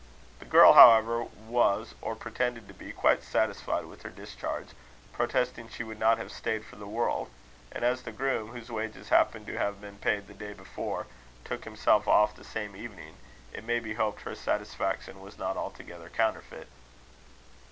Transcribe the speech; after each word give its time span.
The 0.39 0.45
girl, 0.45 0.73
however, 0.73 1.21
was, 1.47 1.93
or 2.01 2.15
pretended 2.15 2.67
to 2.67 2.73
be, 2.73 2.91
quite 2.91 3.21
satisfied 3.21 3.85
with 3.85 4.01
her 4.01 4.09
discharge, 4.09 4.69
protesting 5.13 5.69
she 5.69 5.83
would 5.83 5.99
not 5.99 6.17
have 6.17 6.31
staid 6.31 6.65
for 6.65 6.75
the 6.75 6.87
world; 6.87 7.29
and 7.71 7.83
as 7.83 8.01
the 8.01 8.11
groom, 8.11 8.47
whose 8.49 8.71
wages 8.71 9.09
happened 9.09 9.45
to 9.45 9.59
have 9.59 9.79
been 9.79 9.97
paid 9.99 10.25
the 10.25 10.33
day 10.33 10.53
before, 10.53 11.05
took 11.45 11.65
himself 11.65 12.07
off 12.07 12.35
the 12.35 12.43
same 12.43 12.75
evening, 12.75 13.13
it 13.53 13.63
may 13.63 13.79
be 13.79 13.93
hoped 13.93 14.21
her 14.21 14.33
satisfaction 14.33 15.21
was 15.21 15.37
not 15.37 15.55
altogether 15.55 16.09
counterfeit. 16.09 16.67